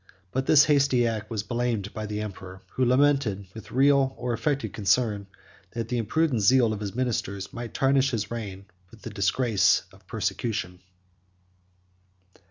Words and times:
But 0.31 0.47
this 0.47 0.65
hasty 0.65 1.05
act 1.05 1.29
was 1.29 1.43
blamed 1.43 1.93
by 1.93 2.07
the 2.07 2.21
emperor; 2.21 2.63
who 2.71 2.83
lamented, 2.83 3.45
with 3.53 3.69
real 3.71 4.15
or 4.17 4.33
affected 4.33 4.73
concern, 4.73 5.27
that 5.73 5.89
the 5.89 5.99
imprudent 5.99 6.41
zeal 6.41 6.73
of 6.73 6.79
his 6.79 6.95
ministers 6.95 7.53
would 7.53 7.75
tarnish 7.75 8.09
his 8.09 8.31
reign 8.31 8.65
with 8.89 9.03
the 9.03 9.11
disgrace 9.11 9.83
of 9.93 10.07
persecution. 10.07 10.79